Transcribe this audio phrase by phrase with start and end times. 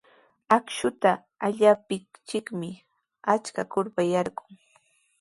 [0.55, 1.11] Akshuta
[1.49, 2.71] allaptinchikmi
[3.37, 4.53] achka kurpa yarqun.